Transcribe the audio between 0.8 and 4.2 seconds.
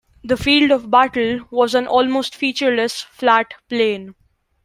battle was an almost featureless, flat plain.